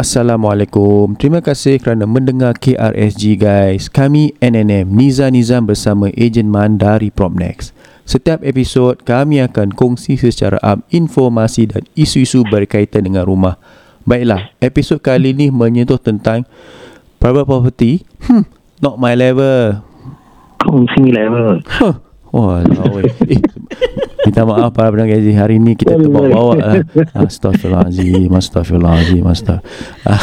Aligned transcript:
Assalamualaikum. 0.00 1.12
Terima 1.12 1.44
kasih 1.44 1.76
kerana 1.76 2.08
mendengar 2.08 2.56
KRSG 2.56 3.36
guys. 3.36 3.92
Kami 3.92 4.32
NNM 4.40 4.88
Niza 4.88 5.28
Nizam 5.28 5.68
bersama 5.68 6.08
Ejen 6.16 6.48
Man 6.48 6.80
dari 6.80 7.12
Propnex. 7.12 7.76
Setiap 8.08 8.40
episod 8.40 8.96
kami 9.04 9.44
akan 9.44 9.76
kongsi 9.76 10.16
secara 10.16 10.56
am 10.64 10.80
informasi 10.88 11.68
dan 11.68 11.84
isu-isu 11.92 12.48
berkaitan 12.48 13.12
dengan 13.12 13.28
rumah. 13.28 13.60
Baiklah, 14.08 14.56
episod 14.64 15.04
kali 15.04 15.36
ini 15.36 15.52
menyentuh 15.52 16.00
tentang 16.00 16.48
private 17.20 17.44
property. 17.44 18.00
Hmm, 18.24 18.48
not 18.80 18.96
my 18.96 19.12
level. 19.12 19.84
Kongsi 20.64 21.12
level. 21.12 21.60
Huh. 21.76 22.00
Walau 22.32 23.04
eh, 23.04 23.36
Minta 24.26 24.44
maaf 24.44 24.70
para 24.76 24.92
pendengar 24.92 25.16
gaji 25.16 25.32
Hari 25.32 25.56
ni 25.56 25.72
kita 25.72 25.96
terbawa-bawa 25.96 26.54
uh, 26.60 26.82
Astaghfirullahaladzim 27.24 28.28
Astaghfirullahaladzim 28.28 29.24
Astaghfirullah. 29.24 30.08
Uh, 30.08 30.22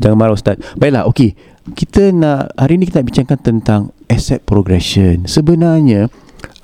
Jangan 0.00 0.16
marah 0.18 0.34
Ustaz. 0.34 0.56
Baiklah 0.78 1.04
okey. 1.10 1.34
Kita 1.74 2.14
nak 2.14 2.54
Hari 2.54 2.74
ni 2.78 2.84
kita 2.86 3.02
nak 3.02 3.08
bincangkan 3.10 3.38
tentang 3.42 3.80
Asset 4.06 4.44
progression. 4.46 5.26
Sebenarnya 5.26 6.12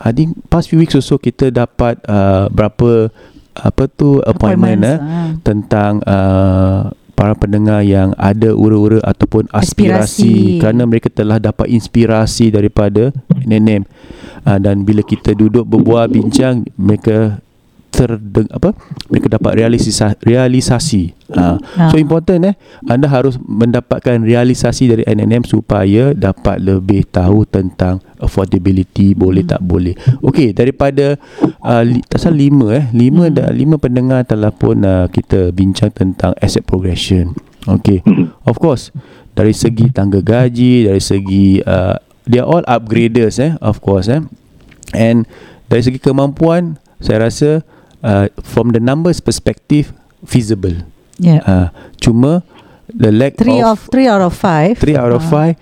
I 0.00 0.10
think 0.14 0.36
past 0.48 0.68
few 0.72 0.80
weeks 0.80 0.96
also 0.96 1.20
Kita 1.20 1.52
dapat 1.52 2.00
uh, 2.08 2.48
Berapa 2.52 3.12
Apa 3.56 3.84
tu 3.90 4.20
Appointment 4.24 4.80
eh, 4.84 4.96
ah. 4.96 5.28
Tentang 5.44 6.00
uh, 6.04 6.88
para 7.20 7.36
pendengar 7.36 7.84
yang 7.84 8.16
ada 8.16 8.56
ura-ura 8.56 8.96
ataupun 9.04 9.44
aspirasi, 9.52 10.24
Aspirasi. 10.24 10.56
kerana 10.56 10.88
mereka 10.88 11.12
telah 11.12 11.36
dapat 11.36 11.68
inspirasi 11.68 12.48
daripada 12.48 13.12
NNM 13.44 13.84
uh, 14.48 14.56
dan 14.56 14.88
bila 14.88 15.04
kita 15.04 15.36
duduk 15.36 15.68
berbual 15.68 16.08
bincang 16.08 16.64
mereka 16.80 17.44
terdeng 17.90 18.48
apa 18.54 18.72
mereka 19.10 19.26
dapat 19.36 19.58
realisasi 19.58 20.16
realisasi. 20.22 21.02
Uh, 21.30 21.54
Ah. 21.78 21.94
so 21.94 21.98
important 21.98 22.42
eh 22.42 22.54
anda 22.90 23.06
harus 23.06 23.38
mendapatkan 23.38 24.18
realisasi 24.18 24.90
dari 24.90 25.06
NNM 25.06 25.46
supaya 25.46 26.10
dapat 26.10 26.58
lebih 26.58 27.06
tahu 27.06 27.46
tentang 27.46 28.02
affordability 28.18 29.14
boleh 29.14 29.46
tak 29.46 29.62
boleh. 29.62 29.94
Okey 30.26 30.50
daripada 30.50 31.14
uh, 31.62 31.82
li, 31.86 32.02
tak 32.02 32.18
salah 32.18 32.38
lima 32.38 32.66
eh 32.74 32.84
lima 32.90 33.30
hmm. 33.30 33.34
dah 33.34 33.48
lima 33.54 33.78
pendengar 33.78 34.26
telah 34.26 34.50
pun 34.50 34.82
uh, 34.82 35.06
kita 35.06 35.54
bincang 35.54 35.94
tentang 35.94 36.34
asset 36.42 36.66
progression. 36.66 37.34
Okey. 37.70 38.02
Of 38.42 38.58
course 38.58 38.90
dari 39.38 39.54
segi 39.54 39.88
tangga 39.94 40.18
gaji 40.18 40.90
dari 40.90 41.02
segi 41.02 41.62
uh, 41.62 41.94
they 42.26 42.42
are 42.42 42.48
all 42.48 42.64
upgraders 42.66 43.38
eh 43.38 43.54
of 43.62 43.78
course 43.78 44.10
eh. 44.10 44.22
And 44.90 45.30
dari 45.70 45.86
segi 45.86 46.02
kemampuan 46.02 46.82
saya 46.98 47.30
rasa 47.30 47.62
uh, 48.02 48.28
from 48.42 48.70
the 48.70 48.80
numbers 48.80 49.20
perspective 49.20 49.92
feasible 50.22 50.74
Yeah. 51.16 51.44
uh, 51.44 51.66
cuma 52.00 52.40
the 52.88 53.12
lack 53.12 53.36
Three 53.36 53.60
of 53.60 53.76
of 53.76 53.78
three 53.92 54.08
out 54.08 54.24
of 54.24 54.32
five. 54.32 54.80
three 54.80 54.96
out 54.96 55.12
of 55.12 55.20
uh, 55.20 55.28
five 55.28 55.54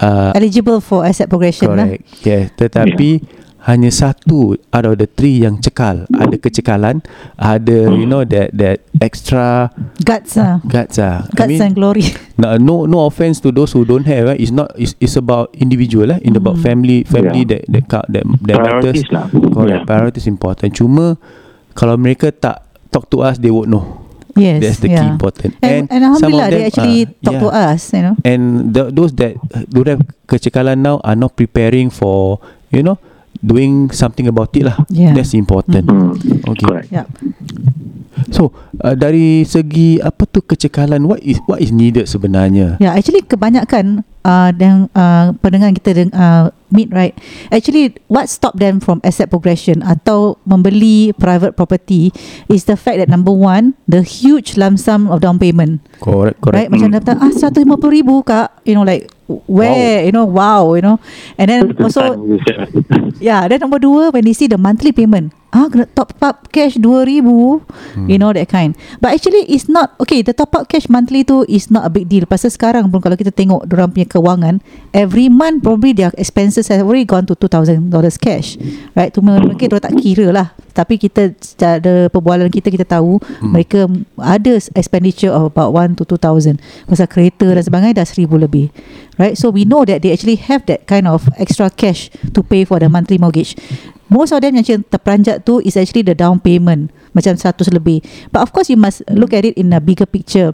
uh, 0.00 0.32
eligible 0.34 0.80
for 0.80 1.04
asset 1.04 1.28
progression 1.28 1.68
lah. 1.76 1.84
correct 1.84 2.04
yeah 2.24 2.48
tetapi 2.56 3.20
hanya 3.62 3.94
satu 3.94 4.58
out 4.74 4.86
of 4.88 4.98
the 4.98 5.06
three 5.06 5.38
yang 5.46 5.62
cekal 5.62 6.02
ada 6.10 6.34
kecekalan 6.34 6.98
ada 7.38 7.92
you 7.94 8.08
know 8.08 8.26
that 8.26 8.50
that 8.50 8.82
extra 8.98 9.70
Guts 10.02 10.34
ah. 10.34 10.58
guts 10.66 10.98
ah 10.98 11.22
I 11.22 11.30
Guts 11.38 11.46
mean 11.46 11.62
and 11.70 11.74
glory. 11.78 12.02
no 12.42 12.58
no 12.58 12.90
no 12.90 13.06
offense 13.06 13.38
to 13.46 13.54
those 13.54 13.70
who 13.70 13.86
don't 13.86 14.02
have 14.10 14.34
eh. 14.34 14.42
it's 14.42 14.50
not 14.50 14.74
it's, 14.74 14.98
it's 14.98 15.14
about 15.14 15.54
individual 15.54 16.10
eh. 16.10 16.18
in 16.26 16.34
about 16.34 16.58
Mm. 16.58 16.64
family 16.66 16.98
family 17.06 17.46
Yeah. 17.46 17.62
that 17.62 17.62
that 17.70 17.84
that, 17.86 18.04
that, 18.10 18.24
that 18.42 18.56
matters 18.58 18.98
Priorities 18.98 19.06
lah. 19.14 19.26
correct 19.30 19.70
Yeah. 19.70 19.86
priorities 19.86 20.26
important 20.26 20.74
cuma 20.74 21.14
kalau 21.72 21.96
mereka 21.96 22.30
tak 22.30 22.62
talk 22.88 23.08
to 23.08 23.20
us 23.20 23.36
they 23.40 23.50
won't 23.50 23.68
know 23.68 24.04
Yes. 24.32 24.64
that's 24.64 24.80
the 24.80 24.88
yeah. 24.88 25.04
key 25.04 25.08
important 25.12 25.52
And, 25.60 25.92
and, 25.92 26.00
some 26.16 26.32
of 26.32 26.40
alhamdulillah 26.40 26.48
they 26.48 26.56
them, 26.64 26.68
actually 26.72 26.98
uh, 27.04 27.20
talk 27.20 27.34
yeah. 27.36 27.44
to 27.44 27.48
us, 27.52 27.80
you 27.92 28.00
know. 28.00 28.14
and 28.24 28.42
the, 28.72 28.82
those 28.88 29.12
that 29.20 29.36
don't 29.68 29.88
have 29.92 30.00
kecekalan 30.24 30.80
now 30.80 31.04
are 31.04 31.12
not 31.12 31.36
preparing 31.36 31.92
for 31.92 32.40
you 32.72 32.80
know 32.80 32.96
doing 33.44 33.92
something 33.92 34.24
about 34.24 34.56
it 34.56 34.64
lah 34.64 34.80
Yeah. 34.88 35.12
that's 35.12 35.36
important 35.36 35.84
Hmm. 35.84 36.16
okay 36.48 36.64
Correct. 36.64 36.88
Yeah. 36.88 37.04
so 38.32 38.56
uh, 38.80 38.96
dari 38.96 39.44
segi 39.44 40.00
apa 40.00 40.24
tu 40.24 40.40
kecekalan 40.40 41.04
what 41.04 41.20
is 41.20 41.36
what 41.44 41.60
is 41.60 41.68
needed 41.68 42.08
sebenarnya 42.08 42.80
Yeah, 42.80 42.96
actually 42.96 43.24
kebanyakan 43.28 44.00
uh, 44.24 44.50
yang 44.56 44.88
uh, 44.94 45.34
pendengar 45.38 45.74
kita 45.76 45.94
deng- 45.94 46.14
uh, 46.14 46.50
meet 46.72 46.88
right. 46.90 47.14
Actually 47.52 47.94
what 48.08 48.26
stop 48.32 48.56
them 48.56 48.80
from 48.80 48.98
asset 49.04 49.28
progression 49.28 49.84
atau 49.84 50.40
membeli 50.48 51.12
private 51.14 51.54
property 51.54 52.10
is 52.48 52.64
the 52.64 52.78
fact 52.78 52.98
that 52.98 53.10
number 53.12 53.32
one, 53.32 53.76
the 53.86 54.00
huge 54.00 54.56
lump 54.56 54.80
sum 54.80 55.06
of 55.12 55.20
down 55.20 55.36
payment. 55.36 55.84
correct 56.02 56.40
correct 56.40 56.66
Right? 56.66 56.70
Macam 56.72 56.90
datang 56.94 57.20
ah 57.20 57.30
150 57.30 57.68
ribu 57.92 58.24
kak, 58.24 58.50
you 58.64 58.74
know 58.74 58.86
like 58.86 59.06
where, 59.46 60.04
you 60.04 60.12
know, 60.12 60.24
wow, 60.24 60.74
you 60.74 60.82
know. 60.82 60.98
And 61.38 61.48
then 61.48 61.76
also 61.78 62.18
Yeah, 63.22 63.46
then 63.46 63.62
number 63.62 63.78
dua 63.78 64.10
when 64.10 64.26
they 64.26 64.34
see 64.34 64.50
the 64.50 64.58
monthly 64.58 64.90
payment, 64.90 65.30
ah 65.54 65.70
kena 65.70 65.86
top 65.94 66.10
up 66.18 66.50
cash 66.50 66.74
2000, 66.74 67.22
hmm. 67.22 68.10
you 68.10 68.18
know 68.18 68.34
that 68.34 68.50
kind. 68.50 68.74
But 68.98 69.14
actually 69.14 69.46
it's 69.46 69.70
not 69.70 69.94
okay, 70.02 70.26
the 70.26 70.34
top 70.34 70.50
up 70.58 70.66
cash 70.66 70.90
monthly 70.90 71.22
tu 71.22 71.46
is 71.46 71.70
not 71.70 71.86
a 71.86 71.90
big 71.92 72.10
deal. 72.10 72.26
Pasal 72.26 72.50
sekarang 72.50 72.90
pun 72.90 72.98
kalau 72.98 73.14
kita 73.14 73.30
tengok 73.30 73.70
orang 73.70 73.94
punya 73.94 74.10
kewangan, 74.12 74.60
every 74.92 75.32
month 75.32 75.64
probably 75.64 75.96
their 75.96 76.12
expenses 76.20 76.68
have 76.68 76.84
already 76.84 77.08
gone 77.08 77.24
to 77.24 77.32
$2000 77.32 77.88
cash. 78.20 78.60
Right? 78.92 79.08
Tu 79.08 79.24
mungkin 79.24 79.72
orang 79.72 79.84
tak 79.88 79.96
kira 79.96 80.28
lah. 80.28 80.52
Tapi 80.76 81.00
kita 81.00 81.32
ada 81.60 82.08
perbualan 82.12 82.52
kita 82.52 82.68
kita 82.68 82.84
tahu 82.84 83.16
hmm. 83.20 83.48
mereka 83.48 83.88
ada 84.20 84.52
expenditure 84.76 85.32
of 85.32 85.48
about 85.48 85.72
1 85.72 85.96
to 86.00 86.04
2000 86.04 86.60
pasal 86.88 87.08
kereta 87.08 87.48
dan 87.48 87.64
sebagainya 87.64 88.04
dah 88.04 88.08
1000 88.08 88.28
lebih. 88.44 88.68
Right? 89.16 89.36
So 89.36 89.48
we 89.52 89.64
know 89.64 89.84
that 89.88 90.04
they 90.04 90.12
actually 90.12 90.40
have 90.40 90.64
that 90.68 90.84
kind 90.84 91.08
of 91.08 91.28
extra 91.36 91.68
cash 91.72 92.12
to 92.36 92.40
pay 92.44 92.64
for 92.68 92.80
the 92.80 92.88
monthly 92.92 93.16
mortgage. 93.16 93.56
Most 94.12 94.36
of 94.36 94.44
them 94.44 94.60
yang 94.60 94.84
terperanjat 94.84 95.48
tu 95.48 95.64
is 95.64 95.72
actually 95.72 96.04
the 96.04 96.12
down 96.12 96.36
payment 96.36 96.92
macam 97.16 97.32
100 97.36 97.72
lebih. 97.72 98.04
But 98.28 98.44
of 98.44 98.52
course 98.52 98.68
you 98.68 98.76
must 98.76 99.00
look 99.08 99.32
at 99.32 99.48
it 99.48 99.56
in 99.56 99.72
a 99.72 99.80
bigger 99.80 100.04
picture. 100.04 100.52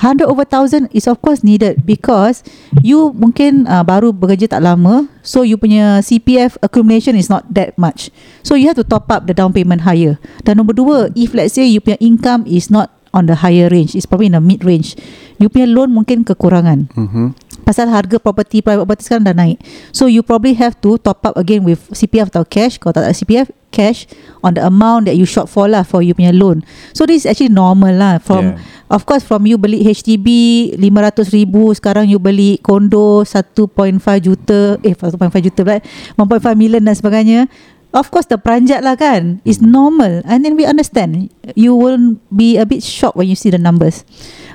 100 0.00 0.24
over 0.24 0.48
1000 0.48 0.88
is 0.96 1.04
of 1.04 1.20
course 1.20 1.44
needed 1.44 1.84
because 1.84 2.40
you 2.80 3.12
mungkin 3.12 3.68
uh, 3.68 3.84
baru 3.84 4.16
bekerja 4.16 4.48
tak 4.48 4.64
lama 4.64 5.04
so 5.20 5.44
you 5.44 5.60
punya 5.60 6.00
CPF 6.00 6.56
accumulation 6.64 7.12
is 7.20 7.28
not 7.28 7.44
that 7.52 7.76
much. 7.76 8.08
So 8.40 8.56
you 8.56 8.64
have 8.72 8.80
to 8.80 8.86
top 8.88 9.12
up 9.12 9.28
the 9.28 9.36
down 9.36 9.52
payment 9.52 9.84
higher. 9.84 10.16
Dan 10.48 10.56
nombor 10.56 10.72
dua 10.72 11.12
if 11.12 11.36
let's 11.36 11.52
say 11.52 11.68
you 11.68 11.84
punya 11.84 12.00
income 12.00 12.48
is 12.48 12.72
not 12.72 12.88
on 13.12 13.28
the 13.28 13.44
higher 13.44 13.66
range 13.68 13.98
it's 13.98 14.06
probably 14.06 14.30
in 14.30 14.38
the 14.38 14.40
mid 14.40 14.62
range 14.62 14.94
you 15.36 15.52
punya 15.52 15.68
loan 15.68 15.92
mungkin 15.92 16.24
kekurangan. 16.24 16.88
Mm-hmm. 16.96 17.50
pasal 17.70 17.86
harga 17.92 18.18
property 18.18 18.64
private 18.64 18.82
property 18.82 19.04
sekarang 19.06 19.24
dah 19.28 19.36
naik. 19.36 19.60
So 19.92 20.08
you 20.08 20.24
probably 20.24 20.56
have 20.58 20.80
to 20.82 20.96
top 20.98 21.22
up 21.22 21.36
again 21.36 21.62
with 21.62 21.86
CPF 21.92 22.32
atau 22.32 22.42
cash. 22.42 22.80
Kalau 22.80 22.96
tak 22.96 23.06
ada 23.06 23.14
CPF 23.14 23.52
cash 23.70 24.10
on 24.42 24.58
the 24.58 24.62
amount 24.66 25.06
that 25.06 25.14
you 25.14 25.28
shortfall 25.28 25.70
lah 25.70 25.86
for 25.86 26.02
you 26.02 26.16
punya 26.16 26.34
loan. 26.34 26.66
So 26.96 27.06
this 27.06 27.22
is 27.22 27.26
actually 27.30 27.52
normal 27.54 27.94
lah. 27.94 28.18
From 28.18 28.58
Yeah. 28.58 28.79
Of 28.90 29.06
course 29.06 29.22
from 29.22 29.46
you 29.46 29.54
beli 29.54 29.86
HDB 29.86 30.28
500 30.74 31.30
ribu 31.30 31.70
Sekarang 31.70 32.10
you 32.10 32.18
beli 32.18 32.58
kondo 32.58 33.22
1.5 33.22 33.70
juta 34.18 34.82
Eh 34.82 34.98
1.5 34.98 35.30
juta 35.46 35.60
pula 35.62 35.78
1.5 36.18 36.58
million 36.58 36.82
dan 36.82 36.98
sebagainya. 36.98 37.46
Of 37.94 38.10
course 38.10 38.26
the 38.26 38.34
peranjat 38.34 38.82
lah 38.82 38.98
kan. 38.98 39.38
It's 39.46 39.62
normal. 39.62 40.26
And 40.26 40.42
then 40.42 40.58
we 40.58 40.66
understand 40.66 41.30
You 41.54 41.78
will 41.78 42.18
be 42.34 42.58
a 42.58 42.66
bit 42.66 42.82
shocked 42.82 43.14
When 43.14 43.30
you 43.30 43.38
see 43.38 43.54
the 43.54 43.62
numbers. 43.62 44.02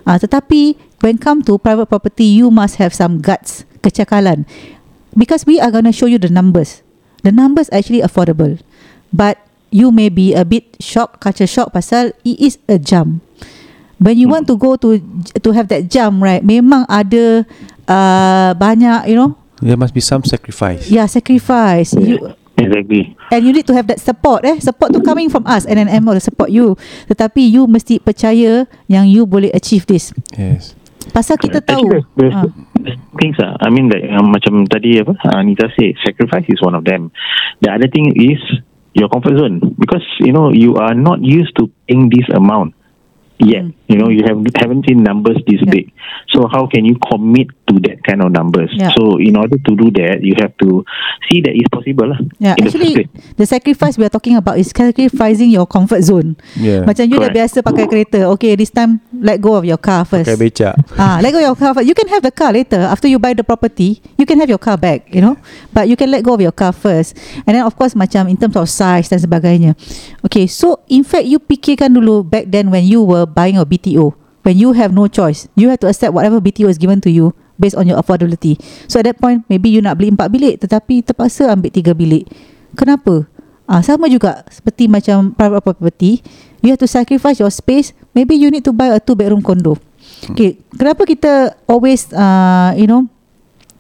Uh, 0.04 0.20
Tetapi 0.20 0.76
When 1.00 1.16
come 1.16 1.40
to 1.48 1.56
private 1.56 1.88
property 1.88 2.28
You 2.36 2.52
must 2.52 2.76
have 2.84 2.92
some 2.92 3.24
guts 3.24 3.64
Kecakalan. 3.80 4.44
Because 5.16 5.48
we 5.48 5.64
are 5.64 5.72
going 5.72 5.88
to 5.88 5.96
show 5.96 6.12
you 6.12 6.20
the 6.20 6.28
numbers. 6.28 6.84
The 7.24 7.32
numbers 7.32 7.72
actually 7.72 8.04
affordable. 8.04 8.60
But 9.16 9.40
You 9.72 9.96
may 9.96 10.12
be 10.12 10.36
a 10.36 10.44
bit 10.44 10.76
shocked 10.84 11.24
Culture 11.24 11.48
shock 11.48 11.72
Pasal 11.72 12.12
it 12.28 12.36
is 12.40 12.60
a 12.68 12.76
jump 12.76 13.24
when 14.00 14.16
you 14.18 14.28
want 14.28 14.48
to 14.48 14.56
go 14.58 14.76
to 14.76 15.00
to 15.40 15.50
have 15.52 15.68
that 15.72 15.88
jump 15.88 16.20
right 16.20 16.44
memang 16.44 16.84
ada 16.90 17.44
uh, 17.88 18.52
banyak 18.56 19.12
you 19.12 19.16
know 19.16 19.38
there 19.64 19.80
must 19.80 19.96
be 19.96 20.04
some 20.04 20.24
sacrifice 20.24 20.88
yeah 20.92 21.06
sacrifice 21.08 21.96
you 21.96 22.20
Exactly. 22.56 23.20
And 23.36 23.44
you 23.44 23.52
need 23.52 23.68
to 23.68 23.76
have 23.76 23.84
that 23.92 24.00
support 24.00 24.48
eh 24.48 24.64
Support 24.64 24.96
tu 24.96 25.04
coming 25.04 25.28
from 25.28 25.44
us 25.44 25.68
And 25.68 25.76
NNM 25.76 26.08
will 26.08 26.24
support 26.24 26.48
you 26.48 26.80
Tetapi 27.12 27.52
you 27.52 27.68
mesti 27.68 28.00
percaya 28.00 28.64
Yang 28.88 29.06
you 29.12 29.22
boleh 29.28 29.52
achieve 29.52 29.84
this 29.84 30.16
Yes. 30.40 30.72
Pasal 31.12 31.36
kita 31.36 31.60
tahu 31.60 31.84
Actually, 31.84 32.08
there's, 32.16 32.36
there's 32.80 33.00
things 33.20 33.38
ah. 33.44 33.60
I 33.60 33.70
mean, 33.70 33.92
like, 33.92 34.08
um, 34.08 34.32
macam 34.32 34.66
tadi 34.72 35.04
apa, 35.04 35.14
uh, 35.20 35.36
Anita 35.40 35.68
said, 35.76 36.00
sacrifice 36.04 36.48
is 36.50 36.62
one 36.62 36.74
of 36.74 36.84
them. 36.84 37.12
The 37.62 37.72
other 37.72 37.92
thing 37.92 38.14
is 38.16 38.40
your 38.96 39.12
comfort 39.12 39.38
zone 39.38 39.60
because 39.78 40.04
you 40.24 40.32
know 40.32 40.52
you 40.56 40.76
are 40.80 40.96
not 40.96 41.20
used 41.20 41.56
to 41.60 41.68
paying 41.88 42.08
this 42.10 42.26
amount 42.32 42.74
yet. 43.38 43.68
You 43.88 44.02
know, 44.02 44.10
you 44.10 44.26
have 44.26 44.42
haven't 44.58 44.90
seen 44.90 45.06
numbers 45.06 45.38
this. 45.46 45.62
Yeah. 45.62 45.76
big. 45.76 45.86
So 46.32 46.48
how 46.48 46.68
can 46.68 46.86
you 46.86 46.96
commit 47.12 47.52
to 47.68 47.80
that 47.86 48.02
kind 48.04 48.24
of 48.24 48.32
numbers? 48.32 48.72
Yeah. 48.74 48.92
So 48.98 49.18
in 49.20 49.36
order 49.36 49.58
to 49.58 49.72
do 49.76 49.92
that, 50.00 50.24
you 50.24 50.34
have 50.40 50.56
to 50.64 50.84
see 51.28 51.42
that 51.44 51.54
it's 51.54 51.70
possible 51.70 52.10
lah. 52.10 52.20
Yeah, 52.40 52.56
the 52.56 52.72
actually 52.72 52.94
place. 52.96 53.12
the 53.38 53.46
sacrifice 53.46 53.98
we 54.00 54.06
are 54.08 54.14
talking 54.14 54.36
about 54.40 54.58
is 54.58 54.72
sacrificing 54.72 55.52
your 55.52 55.68
comfort 55.68 56.02
zone. 56.02 56.40
Yeah. 56.56 56.88
Macam 56.88 57.06
you 57.06 57.18
dah 57.20 57.30
biasa 57.30 57.62
pakai 57.62 57.86
kereta. 57.86 58.26
Okay, 58.36 58.56
this 58.56 58.72
time 58.72 59.04
let 59.14 59.44
go 59.44 59.60
of 59.60 59.68
your 59.68 59.80
car 59.80 60.08
first. 60.08 60.26
Pakai 60.26 60.40
becak. 60.40 60.74
Ah, 60.96 61.20
let 61.22 61.36
go 61.36 61.40
of 61.44 61.46
your 61.54 61.60
car 61.60 61.76
first. 61.76 61.88
You 61.88 61.96
can 61.98 62.08
have 62.10 62.24
the 62.24 62.34
car 62.34 62.56
later 62.56 62.82
after 62.88 63.06
you 63.06 63.20
buy 63.20 63.36
the 63.36 63.46
property. 63.46 64.02
You 64.16 64.26
can 64.26 64.40
have 64.40 64.50
your 64.50 64.62
car 64.62 64.80
back, 64.80 65.12
you 65.12 65.22
know. 65.22 65.38
But 65.76 65.92
you 65.92 66.00
can 66.00 66.10
let 66.10 66.24
go 66.24 66.34
of 66.36 66.42
your 66.42 66.56
car 66.56 66.74
first. 66.74 67.18
And 67.46 67.54
then 67.54 67.64
of 67.68 67.76
course 67.76 67.94
macam 67.94 68.32
in 68.32 68.38
terms 68.40 68.56
of 68.56 68.66
size 68.72 69.12
dan 69.12 69.20
sebagainya. 69.22 69.78
Okay, 70.26 70.48
so 70.48 70.82
in 70.90 71.06
fact 71.06 71.28
you 71.30 71.38
fikirkan 71.38 71.94
dulu 71.94 72.26
back 72.26 72.50
then 72.50 72.72
when 72.74 72.88
you 72.88 73.04
were 73.04 73.28
buying 73.28 73.60
a 73.60 73.66
BTO. 73.76 74.16
When 74.46 74.56
you 74.56 74.78
have 74.78 74.94
no 74.94 75.10
choice, 75.10 75.50
you 75.58 75.74
have 75.74 75.82
to 75.82 75.90
accept 75.90 76.14
whatever 76.14 76.38
BTO 76.38 76.70
is 76.70 76.78
given 76.78 77.02
to 77.02 77.10
you 77.10 77.34
based 77.58 77.76
on 77.76 77.90
your 77.90 77.98
affordability. 77.98 78.62
So 78.86 79.02
at 79.02 79.10
that 79.10 79.18
point, 79.18 79.44
maybe 79.50 79.74
you 79.74 79.82
nak 79.82 79.98
beli 79.98 80.14
empat 80.14 80.30
bilik 80.30 80.62
tetapi 80.62 81.02
terpaksa 81.02 81.50
ambil 81.50 81.74
tiga 81.74 81.98
bilik. 81.98 82.30
Kenapa? 82.78 83.26
Ah, 83.66 83.82
sama 83.82 84.06
juga 84.06 84.46
seperti 84.54 84.86
macam 84.86 85.34
private 85.34 85.66
property, 85.66 86.22
you 86.62 86.70
have 86.70 86.78
to 86.78 86.86
sacrifice 86.86 87.42
your 87.42 87.50
space. 87.50 87.98
Maybe 88.14 88.38
you 88.38 88.54
need 88.54 88.62
to 88.62 88.70
buy 88.70 88.94
a 88.94 89.02
two 89.02 89.18
bedroom 89.18 89.42
condo. 89.42 89.82
Okay, 90.30 90.62
kenapa 90.78 91.06
kita 91.10 91.58
always 91.66 92.06
uh, 92.14 92.78
you 92.78 92.86
know 92.86 93.10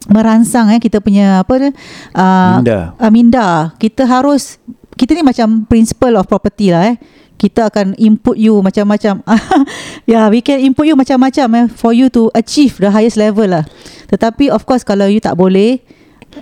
merangsang 0.09 0.69
eh 0.73 0.77
kita 0.81 1.01
punya 1.01 1.41
apa 1.41 1.53
dia 1.57 1.69
uh, 2.17 2.61
Minda. 2.61 2.77
uh, 2.97 3.11
minda. 3.13 3.47
Kita 3.77 4.09
harus 4.09 4.57
kita 4.97 5.13
ni 5.13 5.21
macam 5.21 5.69
principle 5.69 6.17
of 6.17 6.25
property 6.25 6.73
lah 6.73 6.93
eh. 6.93 6.97
Kita 7.35 7.67
akan 7.67 7.99
input 7.99 8.39
you 8.39 8.63
macam-macam. 8.63 9.21
yeah, 10.11 10.31
we 10.31 10.39
can 10.39 10.63
input 10.63 10.87
you 10.87 10.95
macam-macam 10.95 11.47
eh 11.55 11.65
for 11.71 11.91
you 11.91 12.07
to 12.07 12.31
achieve 12.31 12.79
the 12.79 12.89
highest 12.89 13.19
level 13.19 13.45
lah. 13.45 13.67
Tetapi 14.07 14.47
of 14.51 14.63
course 14.63 14.87
kalau 14.87 15.11
you 15.11 15.19
tak 15.19 15.35
boleh 15.35 15.83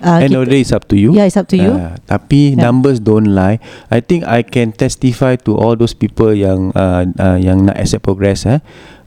uh, 0.02 0.22
End 0.22 0.34
of 0.34 0.46
the 0.46 0.58
day 0.58 0.60
it's 0.62 0.72
up 0.74 0.88
to 0.90 0.96
you. 0.98 1.14
Yeah, 1.14 1.26
it's 1.26 1.38
up 1.38 1.46
to 1.54 1.58
you. 1.58 1.78
Uh, 1.78 1.94
tapi 2.06 2.54
Yeah. 2.54 2.66
numbers 2.66 2.98
don't 2.98 3.30
lie. 3.30 3.62
I 3.90 4.02
think 4.02 4.26
I 4.26 4.42
can 4.42 4.74
testify 4.74 5.38
to 5.46 5.54
all 5.54 5.78
those 5.78 5.94
people 5.94 6.34
yang 6.34 6.74
uh, 6.74 7.06
uh, 7.18 7.38
yang 7.38 7.70
nak 7.70 7.78
accept 7.78 8.02
progress 8.02 8.46
eh 8.48 8.58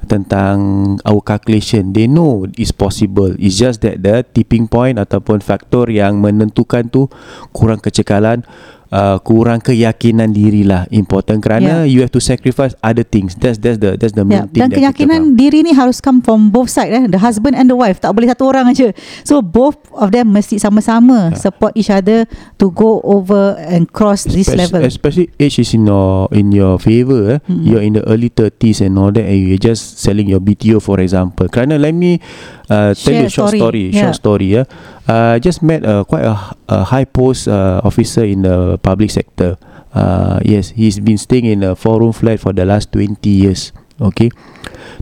tentang 0.07 0.57
our 1.03 1.19
calculation. 1.19 1.91
They 1.91 2.07
know 2.07 2.47
it's 2.55 2.71
possible. 2.71 3.35
It's 3.35 3.59
just 3.59 3.83
that 3.83 3.99
the 3.99 4.23
tipping 4.23 4.71
point 4.71 4.95
ataupun 4.95 5.43
faktor 5.43 5.91
yang 5.91 6.23
menentukan 6.23 6.87
tu 6.87 7.11
kurang 7.51 7.83
kecekalan 7.83 8.47
Uh, 8.87 9.19
kurang 9.19 9.59
keyakinan 9.59 10.31
diri 10.31 10.63
lah 10.63 10.87
important 10.95 11.43
kerana 11.43 11.83
Yeah. 11.83 11.91
you 11.91 11.99
have 11.99 12.07
to 12.07 12.23
sacrifice 12.23 12.71
other 12.79 13.03
things 13.03 13.35
that's 13.35 13.59
that's 13.59 13.75
the 13.83 13.99
that's 13.99 14.15
the 14.15 14.23
Yeah, 14.23 14.47
main 14.47 14.47
thing 14.47 14.61
dan 14.63 14.69
keyakinan 14.71 15.35
diri 15.35 15.59
ni 15.59 15.75
harus 15.75 15.99
come 15.99 16.23
from 16.23 16.47
both 16.49 16.71
side 16.71 16.95
eh 16.95 17.03
the 17.03 17.19
husband 17.19 17.59
and 17.59 17.67
the 17.67 17.75
wife 17.75 17.99
tak 17.99 18.15
boleh 18.15 18.31
satu 18.31 18.47
orang 18.47 18.71
aja 18.71 18.95
so 19.27 19.43
both 19.43 19.75
of 19.91 20.15
them 20.15 20.31
mesti 20.31 20.55
sama-sama 20.55 21.35
support 21.35 21.75
each 21.75 21.91
other 21.91 22.23
to 22.55 22.71
go 22.71 23.03
over 23.03 23.59
and 23.59 23.91
cross 23.91 24.23
this 24.23 24.47
Especially- 24.47 24.63
level 24.71 24.81
Especially 24.87 25.27
age 25.35 25.59
is 25.59 25.75
in 25.75 25.83
your 25.83 26.31
in 26.31 26.55
your 26.55 26.79
favor. 26.79 27.35
Eh? 27.35 27.39
Mm-mm. 27.43 27.67
You're 27.67 27.83
in 27.83 27.99
the 27.99 28.03
early 28.07 28.31
30s 28.31 28.79
and 28.81 28.95
all 28.95 29.11
that, 29.11 29.27
and 29.27 29.35
you're 29.35 29.59
just 29.59 29.99
selling 29.99 30.25
your 30.25 30.39
BTO, 30.39 30.79
for 30.79 30.97
example. 30.99 31.51
Kerana 31.51 31.75
let 31.75 31.91
me 31.91 32.23
uh, 32.69 32.93
tell 32.93 33.13
you 33.13 33.27
a 33.27 33.29
short 33.29 33.49
story. 33.55 33.91
story. 33.91 33.91
Short 33.91 34.15
story. 34.15 34.47
Yeah. 34.53 34.65
Uh, 35.07 35.39
just 35.39 35.63
met 35.63 35.85
uh, 35.85 36.03
quite 36.03 36.23
a, 36.23 36.35
a 36.67 36.83
high 36.83 37.05
post 37.05 37.47
uh, 37.47 37.81
officer 37.83 38.23
in 38.23 38.43
the 38.43 38.77
public 38.81 39.11
sector. 39.11 39.57
Uh, 39.93 40.39
yes, 40.43 40.71
he's 40.75 40.99
been 40.99 41.17
staying 41.17 41.45
in 41.45 41.63
a 41.63 41.75
four 41.75 41.99
room 41.99 42.13
flat 42.13 42.39
for 42.39 42.53
the 42.53 42.65
last 42.65 42.91
20 42.91 43.17
years. 43.29 43.71
Okay. 43.97 44.29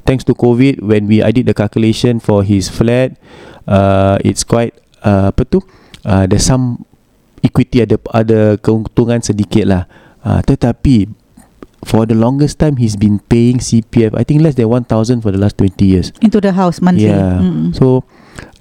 Thanks 0.08 0.24
to 0.26 0.34
COVID, 0.34 0.82
when 0.82 1.08
we 1.08 1.20
I 1.20 1.32
did 1.32 1.48
the 1.48 1.54
calculation 1.54 2.24
for 2.24 2.44
his 2.44 2.70
flat, 2.70 3.18
uh, 3.68 4.22
it's 4.24 4.46
quite 4.48 4.72
uh, 5.04 5.34
apa 5.36 5.44
tu? 5.44 5.60
Uh, 6.06 6.24
there's 6.30 6.46
some 6.46 6.86
equity 7.44 7.84
ada 7.84 8.00
ada 8.14 8.56
keuntungan 8.62 9.20
sedikit 9.20 9.66
lah. 9.68 9.84
Uh, 10.24 10.40
tetapi 10.42 11.12
for 11.86 12.10
the 12.10 12.18
longest 12.18 12.58
time 12.58 12.82
he's 12.82 12.98
been 12.98 13.22
paying 13.30 13.62
CPF 13.62 14.18
I 14.18 14.26
think 14.26 14.42
less 14.42 14.58
than 14.58 14.68
1000 14.68 15.22
for 15.22 15.30
the 15.30 15.38
last 15.38 15.58
20 15.62 15.86
years. 15.86 16.10
into 16.22 16.42
the 16.42 16.52
house 16.52 16.82
monthly 16.82 17.06
Yeah. 17.06 17.38
Mm-mm. 17.46 17.78
So 17.78 18.02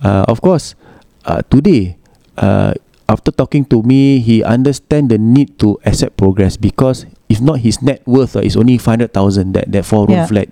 uh, 0.04 0.28
of 0.28 0.44
course 0.44 0.76
uh, 1.24 1.40
today 1.48 1.96
uh, 2.36 2.76
after 3.08 3.32
talking 3.32 3.64
to 3.72 3.80
me 3.82 4.20
he 4.20 4.44
understand 4.44 5.08
the 5.08 5.16
need 5.16 5.56
to 5.64 5.80
accept 5.88 6.16
progress 6.20 6.56
because 6.60 7.08
if 7.32 7.40
not 7.40 7.60
his 7.64 7.80
net 7.80 8.04
worth 8.04 8.36
uh, 8.36 8.44
is 8.44 8.56
only 8.60 8.76
500,000 8.76 9.56
that 9.56 9.72
that 9.72 9.84
four 9.88 10.04
room 10.04 10.20
Yeah. 10.20 10.28
flat. 10.28 10.48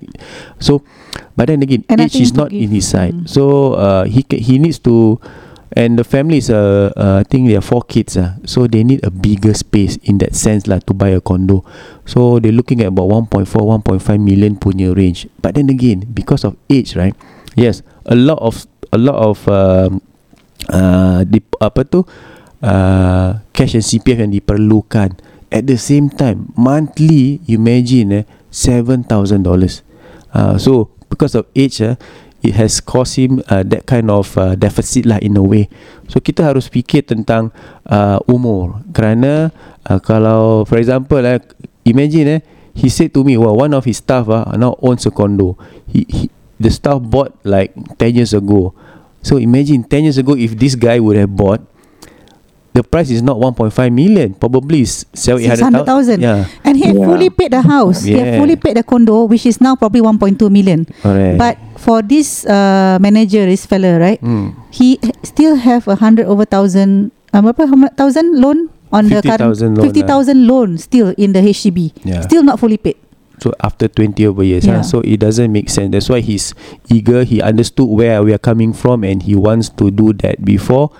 So 0.58 0.80
but 1.36 1.52
then 1.52 1.60
again 1.60 1.84
And 1.92 2.00
age 2.00 2.16
is 2.16 2.32
not 2.32 2.52
in 2.52 2.72
his 2.72 2.88
side. 2.88 3.12
Mm. 3.12 3.28
So 3.28 3.76
uh, 3.76 4.04
he 4.08 4.24
he 4.40 4.56
needs 4.56 4.80
to 4.88 5.20
and 5.76 5.98
the 5.98 6.04
family 6.04 6.38
is 6.38 6.50
uh, 6.50 6.92
uh, 6.96 7.20
I 7.20 7.24
think 7.24 7.48
they 7.48 7.56
are 7.56 7.64
four 7.64 7.82
kids 7.82 8.16
uh, 8.16 8.36
so 8.44 8.66
they 8.66 8.84
need 8.84 9.04
a 9.04 9.10
bigger 9.10 9.54
space 9.54 9.96
in 10.04 10.18
that 10.18 10.34
sense 10.36 10.68
lah 10.68 10.78
to 10.84 10.92
buy 10.92 11.16
a 11.16 11.20
condo. 11.20 11.64
So 12.04 12.38
they're 12.38 12.52
looking 12.54 12.80
at 12.82 12.92
about 12.92 13.08
1.4 13.08 13.48
1.5 13.48 14.00
million 14.20 14.56
punya 14.56 14.92
range. 14.92 15.28
But 15.40 15.56
then 15.56 15.70
again 15.72 16.04
because 16.12 16.44
of 16.44 16.56
age 16.68 16.96
right? 16.96 17.16
Yes 17.56 17.80
a 18.04 18.14
lot 18.14 18.40
of 18.40 18.66
a 18.92 18.98
lot 18.98 19.16
of 19.16 19.40
um, 19.48 20.04
uh, 20.68 21.24
dip, 21.24 21.48
apa 21.60 21.88
tu 21.88 22.04
uh, 22.60 23.40
cash 23.56 23.72
and 23.72 23.84
CPF 23.84 24.28
yang 24.28 24.32
diperlukan. 24.32 25.16
At 25.52 25.68
the 25.68 25.76
same 25.76 26.08
time 26.12 26.52
monthly 26.56 27.40
you 27.48 27.60
imagine 27.60 28.24
eh 28.24 28.24
$7,000 28.52 29.08
uh, 30.36 30.56
so 30.60 30.92
because 31.08 31.32
of 31.34 31.48
age 31.56 31.80
uh, 31.80 31.96
it 32.42 32.58
has 32.58 32.82
caused 32.82 33.16
him 33.16 33.40
uh, 33.48 33.62
that 33.62 33.86
kind 33.86 34.10
of 34.10 34.34
uh, 34.36 34.58
deficit 34.58 35.06
lah 35.06 35.22
in 35.22 35.38
a 35.38 35.44
way. 35.44 35.70
So 36.10 36.18
kita 36.18 36.42
harus 36.42 36.66
fikir 36.66 37.06
tentang 37.06 37.54
uh, 37.86 38.18
umur. 38.26 38.82
Kerana 38.90 39.54
uh, 39.86 39.98
kalau 40.02 40.66
for 40.66 40.82
example 40.82 41.22
eh, 41.22 41.38
imagine 41.86 42.38
eh 42.38 42.40
he 42.74 42.90
said 42.90 43.14
to 43.14 43.22
me 43.22 43.38
well 43.38 43.54
one 43.54 43.72
of 43.72 43.86
his 43.86 44.02
staff 44.02 44.26
uh, 44.26 44.44
now 44.58 44.74
owns 44.82 45.06
a 45.06 45.12
condo. 45.14 45.54
He, 45.86 46.04
he 46.10 46.22
the 46.58 46.70
staff 46.70 46.98
bought 46.98 47.34
like 47.46 47.74
10 47.98 48.18
years 48.18 48.34
ago. 48.34 48.74
So 49.22 49.38
imagine 49.38 49.86
10 49.86 50.10
years 50.10 50.18
ago 50.18 50.34
if 50.34 50.58
this 50.58 50.74
guy 50.74 50.98
would 50.98 51.16
have 51.16 51.30
bought 51.30 51.62
the 52.72 52.82
price 52.82 53.10
is 53.12 53.20
not 53.22 53.36
1.5 53.36 53.68
million 53.92 54.32
probably 54.34 54.80
is 54.82 55.04
700,000 55.12 56.18
600,000 56.18 56.20
yeah 56.20 56.48
and 56.64 56.76
he 56.76 56.88
Yeah. 56.88 57.04
fully 57.04 57.28
paid 57.30 57.52
the 57.52 57.60
house 57.62 58.02
he 58.04 58.16
Yeah. 58.16 58.40
fully 58.40 58.56
paid 58.56 58.76
the 58.76 58.82
condo 58.84 59.24
which 59.28 59.44
is 59.44 59.60
now 59.60 59.76
probably 59.76 60.00
1.2 60.00 60.48
million 60.50 60.88
correct 61.04 61.36
but 61.38 61.54
for 61.76 62.00
this 62.00 62.44
uh, 62.48 62.96
manager 63.00 63.44
this 63.44 63.66
fella 63.68 64.00
right 64.00 64.20
hmm. 64.20 64.56
he 64.72 64.96
still 65.22 65.56
have 65.56 65.86
a 65.88 65.96
hundred 66.00 66.26
over 66.26 66.44
thousand 66.48 67.12
um, 67.36 67.44
berapa 67.44 67.68
how 67.68 67.76
much 67.76 67.92
thousand 67.96 68.40
loan 68.40 68.68
on 68.92 69.08
the 69.08 69.20
current 69.24 69.40
50,000 69.56 69.76
loan, 69.76 69.84
fifty 69.88 70.02
thousand 70.04 70.38
loan 70.48 70.68
still 70.76 71.12
in 71.16 71.32
the 71.32 71.40
HDB 71.40 71.92
Yeah. 72.04 72.20
still 72.24 72.42
not 72.44 72.60
fully 72.60 72.76
paid 72.80 72.96
So 73.42 73.50
after 73.58 73.90
20 73.90 74.22
over 74.30 74.46
years, 74.46 74.62
Yeah. 74.70 74.76
huh? 74.76 74.82
so 74.86 74.96
it 75.02 75.18
doesn't 75.18 75.50
make 75.50 75.66
sense. 75.66 75.90
That's 75.90 76.06
why 76.06 76.22
he's 76.22 76.54
eager. 76.86 77.26
He 77.26 77.42
understood 77.42 77.90
where 77.90 78.22
we 78.22 78.30
are 78.30 78.38
coming 78.38 78.70
from, 78.70 79.02
and 79.02 79.18
he 79.18 79.34
wants 79.34 79.66
to 79.82 79.90
do 79.90 80.14
that 80.22 80.46
before 80.46 80.94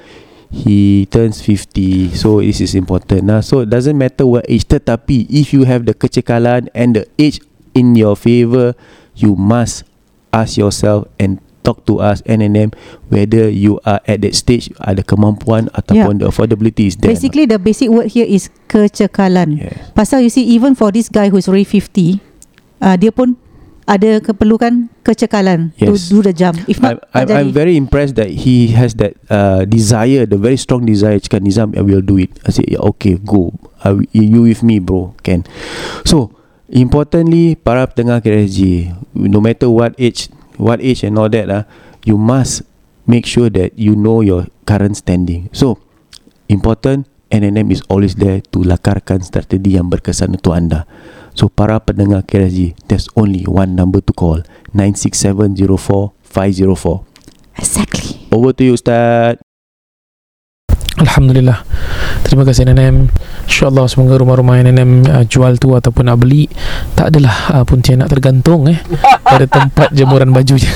he 0.52 1.08
turns 1.08 1.40
50. 1.40 2.12
So 2.12 2.44
this 2.44 2.60
is 2.60 2.76
important. 2.76 3.24
Nah. 3.24 3.40
So 3.40 3.64
it 3.64 3.72
doesn't 3.72 3.96
matter 3.96 4.28
what 4.28 4.44
age. 4.46 4.68
Tetapi 4.68 5.26
if 5.32 5.56
you 5.56 5.64
have 5.64 5.88
the 5.88 5.96
kecekalan 5.96 6.68
and 6.76 7.00
the 7.00 7.08
age 7.16 7.40
in 7.72 7.96
your 7.96 8.14
favor, 8.14 8.76
you 9.16 9.32
must 9.34 9.88
ask 10.28 10.60
yourself 10.60 11.08
and 11.16 11.40
talk 11.64 11.86
to 11.86 12.02
us 12.02 12.20
NNM 12.26 12.74
whether 13.08 13.46
you 13.48 13.78
are 13.86 14.02
at 14.04 14.20
that 14.26 14.34
stage 14.34 14.68
ada 14.82 15.00
kemampuan 15.06 15.70
ataupun 15.70 16.18
the 16.18 16.26
affordability 16.26 16.90
is 16.90 16.98
there. 16.98 17.14
basically 17.14 17.46
the 17.46 17.54
basic 17.54 17.86
word 17.86 18.10
here 18.10 18.26
is 18.26 18.50
kecekalan 18.66 19.62
Yes. 19.62 19.78
pasal 19.94 20.26
you 20.26 20.32
see 20.32 20.42
even 20.42 20.74
for 20.74 20.90
this 20.90 21.06
guy 21.06 21.30
who's 21.30 21.46
already 21.46 21.62
50 21.68 22.18
uh, 22.82 22.98
dia 22.98 23.14
pun 23.14 23.38
ada 23.86 24.22
keperlukan 24.22 24.86
kecekalan 25.02 25.74
Yes. 25.74 26.08
to 26.08 26.18
do 26.18 26.18
the 26.22 26.34
jump 26.34 26.54
if 26.70 26.78
I'm, 26.78 27.02
not 27.02 27.10
I'm, 27.10 27.26
I'm 27.30 27.50
jadi. 27.50 27.54
very 27.54 27.74
impressed 27.74 28.14
that 28.16 28.30
he 28.30 28.70
has 28.78 28.94
that 29.02 29.18
uh, 29.26 29.66
desire, 29.66 30.24
the 30.26 30.38
very 30.38 30.56
strong 30.56 30.86
desire. 30.86 31.18
Cakap 31.18 31.42
Nizam, 31.42 31.74
I 31.74 31.82
will 31.82 32.02
do 32.02 32.18
it. 32.18 32.30
I 32.46 32.54
said, 32.54 32.70
yeah, 32.70 32.82
okay, 32.94 33.18
go. 33.18 33.50
I, 33.82 33.98
you 34.14 34.46
with 34.46 34.62
me, 34.62 34.78
bro. 34.78 35.18
Can. 35.26 35.42
So, 36.06 36.30
importantly, 36.70 37.58
para 37.58 37.90
pendengar 37.90 38.22
KSG, 38.22 38.94
no 39.18 39.42
matter 39.42 39.66
what 39.66 39.98
age, 39.98 40.30
what 40.62 40.78
age 40.78 41.02
and 41.02 41.18
all 41.18 41.28
that, 41.34 41.50
uh, 41.50 41.64
you 42.06 42.14
must 42.14 42.62
make 43.10 43.26
sure 43.26 43.50
that 43.50 43.74
you 43.74 43.98
know 43.98 44.22
your 44.22 44.46
current 44.62 44.94
standing. 44.94 45.50
So, 45.50 45.82
important 46.46 47.10
NNM 47.32 47.72
is 47.72 47.82
always 47.88 48.14
there 48.14 48.44
to 48.54 48.62
lakarkan 48.62 49.24
strategi 49.26 49.74
yang 49.74 49.90
berkesan 49.90 50.36
untuk 50.38 50.54
anda. 50.54 50.84
So 51.32 51.48
para 51.48 51.80
pendengar 51.80 52.28
KRSG, 52.28 52.76
there's 52.92 53.08
only 53.16 53.48
one 53.48 53.72
number 53.72 54.04
to 54.04 54.12
call, 54.12 54.44
96704504. 54.76 56.12
Exactly. 57.56 58.20
Over 58.32 58.52
to 58.56 58.64
you 58.64 58.72
Ustaz. 58.76 59.36
Alhamdulillah 61.02 61.66
Terima 62.22 62.46
kasih 62.46 62.68
NNM 62.68 63.10
InsyaAllah 63.48 63.90
semoga 63.90 64.20
rumah-rumah 64.20 64.60
NNM 64.60 64.90
uh, 65.08 65.24
jual 65.26 65.58
tu 65.58 65.74
ataupun 65.74 66.06
nak 66.06 66.20
beli 66.20 66.46
Tak 66.94 67.10
adalah 67.10 67.58
uh, 67.58 67.64
Pontianak 67.66 68.12
tergantung 68.12 68.70
eh 68.70 68.78
Pada 69.24 69.48
tempat 69.48 69.90
jemuran 69.90 70.30
bajunya 70.30 70.70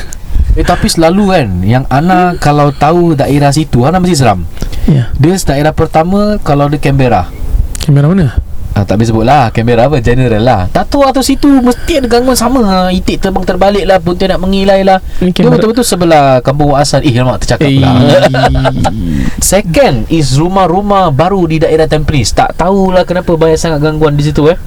Eh 0.57 0.67
tapi 0.67 0.89
selalu 0.89 1.23
kan 1.31 1.49
Yang 1.63 1.85
Ana 1.93 2.35
kalau 2.41 2.73
tahu 2.73 3.15
daerah 3.15 3.53
situ 3.53 3.87
Ana 3.87 4.03
mesti 4.03 4.17
seram 4.19 4.43
Ya 4.89 5.13
Dia 5.21 5.37
daerah 5.37 5.77
pertama 5.77 6.41
Kalau 6.43 6.67
dia 6.73 6.81
Canberra 6.81 7.29
Kamera 7.85 8.11
mana? 8.11 8.41
Ah, 8.73 8.85
tak 8.85 8.99
boleh 8.99 9.09
sebut 9.09 9.25
lah 9.25 9.49
Canberra 9.55 9.89
apa? 9.89 10.03
General 10.03 10.43
lah. 10.43 10.61
Tak 10.69 10.91
tahu 10.91 11.07
atau 11.07 11.23
situ. 11.25 11.49
Mesti 11.49 12.03
ada 12.03 12.09
gangguan 12.11 12.37
sama. 12.37 12.61
Ha. 12.67 12.79
Itik 12.91 13.23
terbang 13.23 13.45
terbalik 13.47 13.85
lah 13.87 14.01
Pontianak 14.03 14.41
mengilai 14.41 14.83
lah. 14.85 14.99
Ini 15.21 15.33
Dia 15.33 15.49
betul-betul 15.49 15.85
sebelah 15.87 16.41
Kampung 16.45 16.75
Wak 16.77 16.83
Asal 16.85 17.01
Eh 17.07 17.15
lama 17.17 17.41
tercakap 17.41 17.69
pula. 17.69 17.91
Second 19.41 20.09
Is 20.11 20.37
rumah-rumah 20.37 21.13
baru 21.13 21.45
Di 21.49 21.63
daerah 21.63 21.89
Tampines. 21.89 22.33
Tak 22.37 22.57
tahulah 22.57 23.07
kenapa 23.09 23.33
Banyak 23.37 23.61
sangat 23.61 23.81
gangguan 23.81 24.17
di 24.17 24.25
situ 24.27 24.49
eh 24.51 24.59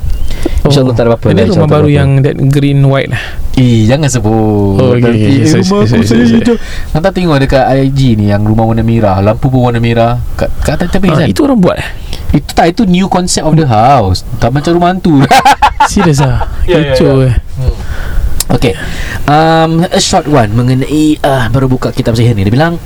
InsyaAllah 0.65 0.95
tak 0.95 1.03
ada 1.07 1.09
apa-apa. 1.15 1.27
Ini 1.31 1.49
rumah 1.55 1.69
baru 1.69 1.87
yang 1.87 2.09
That 2.19 2.35
green 2.51 2.83
white. 2.83 3.11
Lah 3.11 3.23
Eh 3.59 3.83
jangan 3.83 4.07
sebut. 4.07 4.79
Oh, 4.79 4.95
okey, 4.95 5.03
Nanti, 5.03 5.19
eh, 5.43 5.47
Sorry, 5.47 5.63
Rumah 5.67 5.83
sorry, 5.83 5.83
aku 5.83 5.87
sorry, 5.91 6.05
saya 6.07 6.25
sorry. 6.31 6.57
Nanti 6.95 7.09
tengok 7.11 7.37
dekat 7.43 7.63
IG 7.91 7.99
ni 8.15 8.25
Yang 8.31 8.41
rumah 8.55 8.63
warna 8.63 8.83
merah. 8.87 9.19
Lampu 9.19 9.51
pun 9.51 9.67
warna 9.67 9.83
merah. 9.83 10.15
Kat, 10.39 10.47
kat 10.63 10.79
atas 10.79 10.95
Tampines 10.95 11.19
ah, 11.19 11.27
kan? 11.27 11.27
Itu 11.27 11.43
orang 11.43 11.59
buat 11.59 11.75
eh? 11.75 11.89
Itu 12.39 12.51
tak 12.55 12.71
Itu 12.71 12.87
new 12.87 13.11
concept 13.11 13.43
of 13.43 13.59
the 13.59 13.67
house. 13.67 14.23
Tak 14.39 14.55
macam 14.55 14.71
rumah 14.79 14.95
hantu. 14.95 15.19
Serius 15.91 16.23
lah 16.23 16.47
Ya, 16.63 16.79
ya, 16.79 16.93
Kecoh 16.95 17.27
eh. 17.27 17.35
Okay 18.49 18.73
um, 19.27 19.83
A 19.83 19.99
short 19.99 20.27
one 20.27 20.51
Mengenai 20.53 21.17
uh, 21.19 21.47
Baru 21.51 21.67
buka 21.67 21.91
kitab 21.91 22.15
sihir 22.15 22.35
ni. 22.37 22.47
Dia 22.47 22.53
bilang 22.53 22.77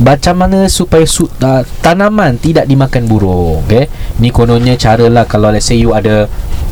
Macam 0.00 0.40
mana 0.40 0.64
supaya 0.72 1.04
su- 1.04 1.28
uh, 1.28 1.62
Tanaman 1.84 2.40
tidak 2.40 2.64
dimakan 2.64 3.04
burung. 3.04 3.66
Okay 3.68 3.88
Ni 4.22 4.32
kononnya 4.32 4.80
cara 4.80 5.10
lah 5.12 5.28
Kalau 5.28 5.52
let's 5.52 5.68
say 5.68 5.76
you 5.76 5.92
ada 5.92 6.24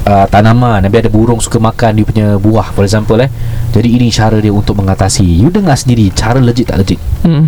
uh, 0.08 0.24
Tanaman 0.26 0.80
Habis 0.80 1.04
ada 1.04 1.10
burung 1.10 1.36
suka 1.38 1.60
makan 1.60 1.92
Dia 1.94 2.04
punya 2.04 2.26
buah 2.34 2.72
For 2.72 2.82
example 2.82 3.20
eh 3.20 3.28
Jadi 3.70 3.88
ini 3.92 4.08
cara 4.08 4.40
dia 4.40 4.50
untuk 4.50 4.74
mengatasi 4.74 5.20
You 5.22 5.52
dengar 5.52 5.76
sendiri 5.76 6.08
Cara 6.10 6.40
legit 6.40 6.66
tak 6.66 6.80
legit 6.80 6.96
hmm. 7.22 7.44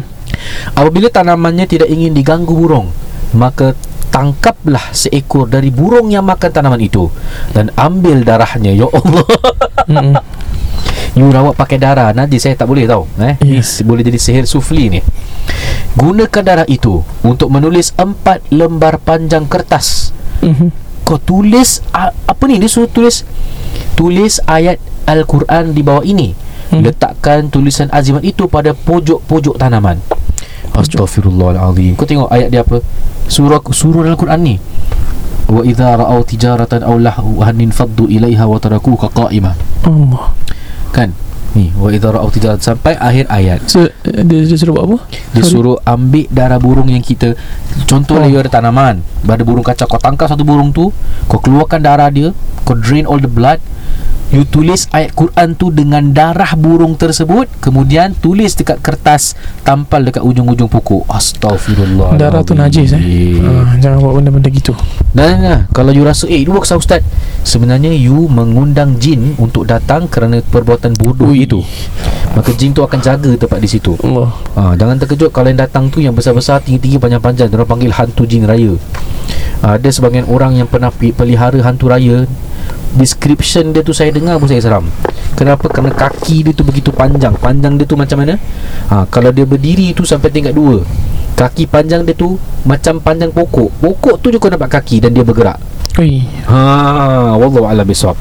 Apabila 0.72 1.08
tanamannya 1.08 1.64
tidak 1.64 1.88
ingin 1.88 2.12
diganggu 2.12 2.52
burung 2.52 2.92
Maka 3.32 3.72
tangkaplah 4.10 4.90
seekor 4.90 5.46
dari 5.46 5.70
burung 5.70 6.10
yang 6.10 6.22
makan 6.22 6.50
tanaman 6.50 6.78
itu 6.78 7.08
Dan 7.50 7.72
ambil 7.74 8.20
darahnya 8.20 8.70
Ya 8.70 8.86
Allah 8.86 9.24
Hmm. 9.90 10.14
You 11.18 11.26
rawat 11.26 11.58
pakai 11.58 11.82
darah 11.82 12.14
Najis 12.14 12.46
saya 12.46 12.54
tak 12.54 12.70
boleh 12.70 12.86
tau 12.86 13.10
eh? 13.18 13.34
Ya. 13.36 13.42
Ni 13.42 13.58
s- 13.58 13.82
boleh 13.82 14.00
jadi 14.00 14.14
sihir 14.14 14.46
sufli 14.46 14.86
ni 14.86 15.00
Gunakan 15.92 16.42
darah 16.44 16.68
itu 16.68 17.02
Untuk 17.20 17.50
menulis 17.50 17.90
empat 17.96 18.46
lembar 18.48 18.98
panjang 18.98 19.44
kertas 19.44 20.14
Mhm. 20.40 20.70
Kau 21.10 21.18
tulis 21.18 21.82
Apa 21.90 22.46
ni 22.46 22.62
dia 22.62 22.70
suruh 22.70 22.86
tulis 22.86 23.26
Tulis 23.98 24.38
ayat 24.46 24.78
Al-Quran 25.10 25.74
di 25.74 25.82
bawah 25.82 26.06
ini. 26.06 26.30
Hmm. 26.70 26.86
Letakkan 26.86 27.50
tulisan 27.50 27.90
azimat 27.90 28.22
itu 28.22 28.46
pada 28.46 28.70
pojok-pojok 28.70 29.58
tanaman. 29.58 29.98
Astaghfirullahalazim 30.70 31.98
Kau 31.98 32.06
tengok 32.06 32.30
ayat 32.30 32.54
dia 32.54 32.62
apa? 32.62 32.78
Surah 33.26 33.58
surah 33.58 34.06
dalam 34.06 34.14
Quran 34.14 34.40
ni. 34.40 34.54
Wa 35.50 35.66
idza 35.66 35.98
ra'aw 35.98 36.22
tijaratan 36.22 36.86
aw 36.86 36.94
lahwan 36.94 37.58
faddu 37.74 38.06
ilaiha 38.06 38.46
wa 38.46 38.62
tarakuka 38.62 39.10
qa'imah 39.10 39.54
Allah. 39.82 40.30
Kan 40.94 41.10
Ni 41.54 41.74
Wa 41.74 41.90
idza 41.90 42.14
ra'aw 42.14 42.30
tijaratan 42.30 42.62
Sampai 42.62 42.94
akhir 42.94 43.26
ayat 43.26 43.66
So 43.66 43.82
uh, 43.82 44.22
dia, 44.22 44.46
dia 44.46 44.56
suruh 44.56 44.74
buat 44.78 44.84
apa? 44.86 44.98
Dia 45.34 45.42
Sorry. 45.42 45.50
suruh 45.50 45.76
ambil 45.82 46.26
darah 46.30 46.58
burung 46.62 46.86
yang 46.86 47.02
kita 47.02 47.34
Contoh 47.86 48.18
Oh. 48.18 48.26
dia 48.26 48.38
ada 48.42 48.50
tanaman 48.50 49.02
Ada 49.22 49.42
burung 49.42 49.62
kacau 49.62 49.86
Kau 49.86 49.98
tangkap 49.98 50.30
satu 50.30 50.46
burung 50.46 50.70
tu 50.70 50.90
Kau 51.26 51.38
keluarkan 51.42 51.82
darah 51.82 52.10
dia 52.10 52.30
Kau 52.62 52.78
drain 52.78 53.06
all 53.06 53.18
the 53.18 53.30
blood 53.30 53.58
You 54.30 54.46
tulis 54.46 54.86
ayat 54.94 55.10
Quran 55.18 55.58
tu 55.58 55.74
dengan 55.74 56.14
darah 56.14 56.54
burung 56.54 56.94
tersebut 56.94 57.50
Kemudian 57.58 58.14
tulis 58.14 58.54
dekat 58.54 58.78
kertas 58.78 59.34
Tampal 59.66 60.06
dekat 60.06 60.22
ujung-ujung 60.22 60.70
pokok 60.70 61.10
Astaghfirullah 61.10 62.14
Darah 62.14 62.46
tu 62.46 62.54
najis 62.54 62.94
eh 62.94 63.42
ah, 63.42 63.74
Jangan 63.82 63.98
buat 63.98 64.22
benda-benda 64.22 64.46
gitu 64.54 64.70
Dan 65.10 65.42
nah, 65.42 65.60
kalau 65.74 65.90
you 65.90 66.06
rasa 66.06 66.30
Eh 66.30 66.46
dua 66.46 66.62
kesah 66.62 66.78
ustaz 66.78 67.02
Sebenarnya 67.42 67.90
you 67.90 68.30
mengundang 68.30 69.02
jin 69.02 69.34
Untuk 69.34 69.66
datang 69.66 70.06
kerana 70.06 70.38
perbuatan 70.38 70.94
bodoh 70.94 71.34
Ui. 71.34 71.42
itu 71.42 71.58
Maka 72.30 72.54
jin 72.54 72.70
tu 72.70 72.86
akan 72.86 73.02
jaga 73.02 73.34
tempat 73.34 73.58
di 73.58 73.66
situ 73.66 73.98
Allah 74.06 74.30
Ha, 74.60 74.76
jangan 74.76 75.00
terkejut 75.00 75.30
kalau 75.32 75.48
yang 75.48 75.56
datang 75.62 75.88
tu 75.88 76.02
yang 76.02 76.12
besar-besar, 76.12 76.60
tinggi-tinggi, 76.60 77.00
panjang-panjang. 77.00 77.48
Diorang 77.48 77.70
panggil 77.70 77.90
hantu 77.94 78.28
jin 78.28 78.44
raya. 78.44 78.76
Ha, 79.64 79.80
ada 79.80 79.88
sebagian 79.88 80.28
orang 80.28 80.58
yang 80.58 80.68
pernah 80.68 80.92
pelihara 80.92 81.56
hantu 81.62 81.88
raya. 81.88 82.28
Description 82.96 83.70
dia 83.70 83.86
tu 83.86 83.94
saya 83.94 84.10
dengar 84.10 84.38
pun 84.42 84.50
saya 84.50 84.58
seram. 84.58 84.84
Kenapa? 85.38 85.70
Kerana 85.70 85.94
kaki 85.94 86.50
dia 86.50 86.52
tu 86.52 86.66
begitu 86.66 86.90
panjang. 86.90 87.32
Panjang 87.38 87.78
dia 87.78 87.86
tu 87.86 87.94
macam 87.94 88.18
mana? 88.18 88.34
Ha, 88.90 89.06
kalau 89.06 89.30
dia 89.30 89.46
berdiri 89.46 89.94
tu 89.94 90.02
sampai 90.02 90.28
tingkat 90.34 90.52
dua. 90.52 90.82
Kaki 91.38 91.70
panjang 91.70 92.02
dia 92.02 92.12
tu 92.12 92.36
macam 92.66 92.98
panjang 92.98 93.30
pokok. 93.30 93.70
Pokok 93.78 94.20
tu 94.20 94.34
je 94.34 94.36
kau 94.42 94.50
nampak 94.50 94.82
kaki 94.82 95.00
dan 95.06 95.14
dia 95.14 95.22
bergerak. 95.22 95.56
Ui 95.98 96.26
Ha, 96.50 97.34
wallahu 97.38 97.66
a'lam 97.70 97.86
bisawab. 97.86 98.18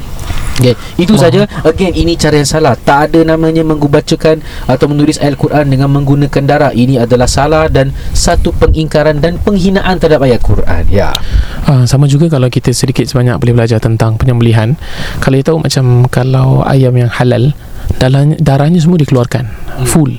Okay, 0.59 0.75
itu 0.99 1.15
Wah. 1.15 1.23
saja. 1.23 1.47
Again, 1.63 1.95
ini 1.95 2.19
cara 2.19 2.35
yang 2.35 2.49
salah. 2.49 2.75
Tak 2.75 3.09
ada 3.09 3.23
namanya 3.23 3.63
menggubacakan 3.63 4.43
atau 4.67 4.85
menulis 4.91 5.15
ayat 5.23 5.39
Quran 5.39 5.71
dengan 5.71 5.87
menggunakan 5.87 6.43
darah. 6.43 6.71
Ini 6.75 7.07
adalah 7.07 7.31
salah 7.31 7.71
dan 7.71 7.95
satu 8.11 8.51
pengingkaran 8.51 9.23
dan 9.23 9.39
penghinaan 9.39 9.95
terhadap 10.03 10.27
ayat 10.27 10.43
Quran. 10.43 10.83
Ya. 10.91 11.15
Ah, 11.63 11.87
sama 11.87 12.11
juga 12.11 12.27
kalau 12.27 12.51
kita 12.51 12.75
sedikit 12.75 13.07
sebanyak 13.07 13.39
boleh 13.39 13.55
belajar 13.55 13.79
tentang 13.79 14.19
penyembelihan. 14.19 14.75
Kalau 15.23 15.39
kita 15.39 15.55
tahu 15.55 15.59
macam 15.63 15.85
kalau 16.11 16.59
ayam 16.67 16.91
yang 16.99 17.07
halal, 17.07 17.55
darahnya, 17.95 18.35
darahnya 18.43 18.83
semua 18.83 18.99
dikeluarkan 18.99 19.47
hmm. 19.47 19.87
full. 19.87 20.11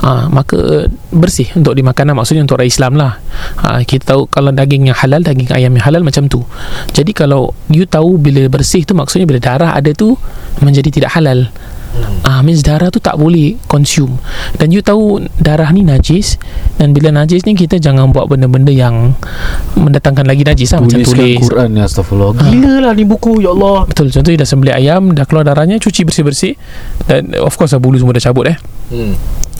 Ah, 0.00 0.32
maka 0.32 0.88
bersih 1.12 1.52
untuk 1.60 1.76
dimakan 1.76 2.08
lah. 2.08 2.16
maksudnya 2.16 2.40
untuk 2.40 2.56
orang 2.56 2.70
Islam 2.72 2.92
lah. 2.96 3.20
Ah, 3.60 3.84
kita 3.84 4.16
tahu 4.16 4.24
kalau 4.32 4.48
daging 4.48 4.88
yang 4.88 4.96
halal, 4.96 5.20
daging 5.20 5.52
ayam 5.52 5.76
yang 5.76 5.84
halal 5.84 6.00
macam 6.00 6.24
tu. 6.24 6.40
Jadi 6.96 7.12
kalau 7.12 7.52
you 7.68 7.84
tahu 7.84 8.16
bila 8.16 8.48
bersih 8.48 8.88
tu 8.88 8.96
maksudnya 8.96 9.28
bila 9.28 9.40
darah 9.40 9.76
ada 9.76 9.92
tu 9.92 10.16
menjadi 10.64 10.88
tidak 10.88 11.12
halal. 11.12 11.52
Ah, 12.22 12.38
means 12.46 12.62
darah 12.62 12.86
tu 12.86 13.02
tak 13.02 13.18
boleh 13.18 13.58
consume 13.66 14.14
Dan 14.54 14.70
you 14.70 14.78
tahu 14.78 15.26
darah 15.42 15.74
ni 15.74 15.82
najis 15.82 16.38
Dan 16.78 16.94
bila 16.94 17.10
najis 17.10 17.42
ni 17.42 17.58
kita 17.58 17.82
jangan 17.82 18.14
buat 18.14 18.30
benda-benda 18.30 18.70
yang 18.70 19.18
Mendatangkan 19.74 20.22
lagi 20.22 20.46
najis 20.46 20.70
lah 20.70 20.86
Macam 20.86 21.02
Tuliskan 21.02 21.18
tulis 21.18 21.42
Quran 21.42 21.68
ya 21.74 21.84
astagfirullah. 21.90 22.30
Gila 22.46 22.74
lah 22.86 22.92
ni 22.94 23.02
buku 23.02 23.42
ya 23.42 23.50
Allah. 23.50 23.90
Betul 23.90 24.14
Contohnya 24.14 24.38
dah 24.38 24.48
sembelih 24.48 24.74
ayam 24.78 25.02
Dah 25.18 25.26
keluar 25.26 25.42
darahnya 25.42 25.82
Cuci 25.82 26.06
bersih-bersih 26.06 26.54
Dan 27.10 27.34
of 27.42 27.58
course 27.58 27.74
lah 27.74 27.82
bulu 27.82 27.98
semua 27.98 28.14
dah 28.14 28.22
cabut 28.22 28.46
eh 28.46 28.56
Hmm. 28.90 29.14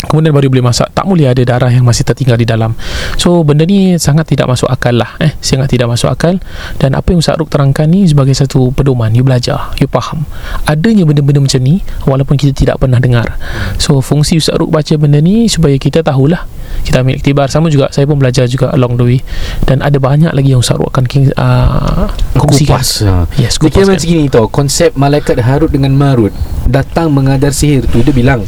Kemudian 0.09 0.33
baru 0.33 0.49
boleh 0.49 0.64
masak. 0.64 0.88
Tak 0.97 1.04
boleh 1.04 1.28
ada 1.28 1.42
darah 1.42 1.69
yang 1.69 1.85
masih 1.85 2.07
tertinggal 2.07 2.38
di 2.40 2.47
dalam. 2.47 2.73
So 3.19 3.42
benda 3.42 3.66
ni 3.66 3.99
sangat 4.00 4.33
tidak 4.33 4.49
masuk 4.49 4.71
akal 4.71 4.97
lah 4.97 5.19
eh. 5.21 5.35
Sangat 5.42 5.69
tidak 5.75 5.90
masuk 5.90 6.09
akal. 6.09 6.38
Dan 6.78 6.97
apa 6.97 7.12
yang 7.12 7.21
Ustaz 7.21 7.37
Ruk 7.37 7.50
terangkan 7.50 7.90
ni 7.90 8.07
Sebagai 8.07 8.33
satu 8.33 8.71
pedoman. 8.73 9.11
You 9.12 9.26
belajar 9.26 9.75
You 9.83 9.90
faham. 9.90 10.25
Adanya 10.64 11.02
benda-benda 11.04 11.42
macam 11.42 11.61
ni 11.61 11.83
Walaupun 12.07 12.38
kita 12.38 12.54
tidak 12.54 12.76
pernah 12.78 13.02
dengar. 13.02 13.37
So 13.76 13.99
fungsi 14.00 14.38
Ustaz 14.38 14.57
Ruk 14.57 14.73
baca 14.73 14.95
benda 14.95 15.19
ni 15.19 15.50
Supaya 15.50 15.75
kita 15.76 16.00
tahulah. 16.00 16.47
Kita 16.87 17.02
ambil 17.02 17.19
iktibar. 17.19 17.50
Sama 17.50 17.69
juga 17.69 17.90
Saya 17.90 18.07
pun 18.07 18.16
belajar 18.16 18.47
juga 18.47 18.71
along 18.73 18.97
the 18.97 19.04
way. 19.04 19.19
Dan 19.66 19.83
ada 19.83 19.99
banyak 19.99 20.30
lagi 20.30 20.54
yang 20.54 20.62
Ustaz 20.62 20.78
Ruk 20.78 20.88
akan 20.95 21.04
uh, 21.35 22.07
Kongsikan. 22.38 22.78
Kupas. 22.78 22.90
Ha. 23.04 23.26
Yes 23.37 23.59
kupaskan. 23.59 23.99
macam 23.99 24.07
gini 24.07 24.25
tau. 24.30 24.47
Konsep 24.47 24.95
malaikat 24.95 25.40
Harut 25.40 25.73
dengan 25.73 25.90
Marut 25.97 26.30
Datang 26.69 27.11
mengajar 27.11 27.50
sihir 27.50 27.88
tu 27.88 28.04
Dia 28.04 28.12
bilang 28.14 28.45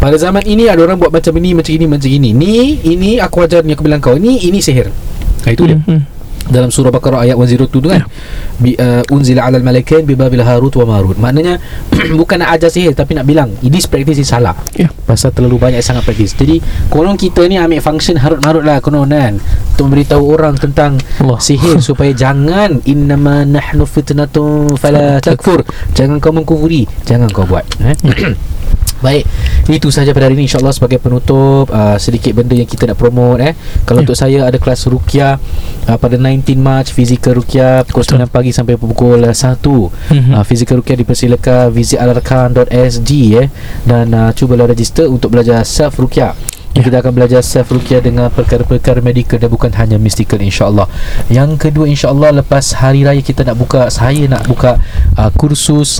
Pada 0.00 0.16
zaman 0.16 0.42
ini 0.48 0.66
ada 0.66 0.82
orang 0.90 0.98
buat 0.98 1.12
macam 1.14 1.32
ini 1.38 1.50
Macam 1.54 1.72
ini 1.72 1.86
macam 1.86 2.10
ini. 2.10 2.30
Ni 2.34 2.54
Ini 2.82 3.10
aku 3.22 3.46
ajar 3.46 3.62
ni 3.62 3.78
aku 3.78 3.86
bilang 3.86 4.02
kau. 4.02 4.18
Ini 4.18 4.50
ini 4.50 4.58
sihir. 4.58 4.90
Ha, 5.46 5.54
Itu 5.54 5.64
dia. 5.64 5.78
Hmm, 5.78 6.04
dalam 6.50 6.72
surah 6.72 6.90
Baqarah 6.90 7.22
ayat 7.22 7.38
102 7.38 7.70
tu 7.70 7.78
kan? 7.86 8.02
Bi, 8.58 8.74
uh, 8.74 9.06
unzila 9.14 9.46
alal 9.46 9.62
malaikain 9.62 10.02
bi 10.02 10.18
babil 10.18 10.42
harut 10.42 10.74
wa 10.82 10.98
marut. 10.98 11.14
Maknanya 11.16 11.62
bukan 12.20 12.42
nak 12.42 12.58
ajar 12.58 12.68
sihir 12.68 12.92
tapi 12.92 13.14
nak 13.14 13.24
bilang 13.24 13.54
this 13.62 13.86
practice 13.86 14.18
is 14.18 14.28
salah 14.28 14.52
Ya. 14.74 14.90
pasal 15.06 15.30
terlalu 15.30 15.60
banyak 15.60 15.82
sangat 15.84 16.06
praktis 16.06 16.32
jadi 16.32 16.58
konon 16.88 17.14
kita 17.14 17.44
ni 17.46 17.60
ambil 17.60 17.82
function 17.84 18.16
harut 18.18 18.40
marut 18.42 18.66
lah 18.66 18.82
konon 18.82 19.08
kan? 19.12 19.38
Untuk 19.76 19.84
memberitahu 19.92 20.24
orang 20.26 20.54
tentang 20.58 20.98
Allah. 21.22 21.38
sihir 21.38 21.78
supaya 21.88 22.10
jangan 22.12 22.82
innama 22.84 23.46
nahnu 23.46 23.86
fitnatun 23.86 24.74
fala 24.74 25.22
takfur. 25.22 25.62
Jangan 25.94 26.18
kau 26.18 26.34
mengkufuri 26.34 26.84
jangan 27.06 27.30
kau 27.30 27.46
buat 27.46 27.64
eh? 27.84 27.94
Baik, 29.00 29.24
itu 29.66 29.88
sahaja 29.88 30.12
pada 30.12 30.28
hari 30.28 30.36
ini. 30.36 30.44
insyaAllah 30.44 30.70
sebagai 30.70 30.96
penutup 30.96 31.68
uh, 31.68 31.96
Sedikit 31.96 32.32
benda 32.32 32.52
yang 32.52 32.64
kita 32.64 32.84
nak 32.84 32.96
promote 32.96 33.40
eh. 33.40 33.52
Kalau 33.82 34.00
Ya. 34.00 34.04
untuk 34.04 34.12
saya 34.14 34.44
ada 34.44 34.56
kelas 34.56 34.84
Rukia 34.84 35.40
uh, 35.86 35.96
Pada 35.96 36.16
19 36.16 36.44
March 36.56 36.92
Fizikal 36.92 37.32
Rukia 37.34 37.80
Pukul 37.82 38.04
9 38.04 38.28
pagi 38.28 38.50
sampai 38.50 38.76
pukul 38.76 39.24
1 39.24 39.32
Mhm. 40.12 40.32
uh, 40.32 40.44
Fizikal 40.44 40.78
Rukia 40.78 40.94
dipersilakan 40.94 41.68
Visit 41.70 41.96
alarkan.sg 41.96 43.10
eh. 43.36 43.48
Dan 43.82 44.12
uh, 44.12 44.30
cubalah 44.30 44.66
register 44.66 45.04
untuk 45.04 45.32
belajar 45.32 45.64
self 45.64 45.96
Rukia. 45.96 46.36
Ya. 46.70 46.86
Kita 46.86 47.00
akan 47.00 47.12
belajar 47.12 47.40
self 47.40 47.66
Rukia 47.68 47.98
dengan 47.98 48.28
perkara-perkara 48.28 49.00
medical 49.00 49.36
dan 49.36 49.48
bukan 49.48 49.74
hanya 49.74 49.96
mystical 49.96 50.38
insyaAllah. 50.38 50.86
Yang 51.26 51.58
kedua 51.58 51.84
insyaAllah 51.84 52.30
lepas 52.36 52.78
hari 52.78 53.02
raya 53.02 53.18
kita 53.18 53.42
nak 53.42 53.56
buka 53.56 53.88
Saya 53.88 54.28
nak 54.28 54.46
buka 54.46 54.78
uh, 55.14 55.30
kursus 55.34 55.98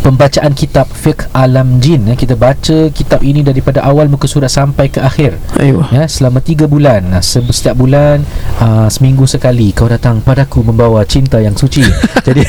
pembacaan 0.00 0.52
kitab 0.54 0.86
fiqh 0.88 1.26
alam 1.34 1.82
jin 1.82 2.08
ya. 2.08 2.14
kita 2.14 2.38
baca 2.38 2.88
kitab 2.90 3.20
ini 3.22 3.42
daripada 3.44 3.82
awal 3.84 4.06
muka 4.06 4.30
surat 4.30 4.48
sampai 4.48 4.88
ke 4.88 5.02
akhir 5.02 5.36
Ayuh. 5.58 5.84
ya 5.90 6.06
selama 6.06 6.40
3 6.40 6.64
bulan 6.70 7.20
setiap 7.22 7.74
bulan 7.76 8.22
uh, 8.62 8.88
seminggu 8.88 9.26
sekali 9.28 9.74
kau 9.74 9.90
datang 9.90 10.22
padaku 10.22 10.62
membawa 10.62 11.02
cinta 11.04 11.42
yang 11.42 11.54
suci 11.54 11.84
jadi 12.26 12.42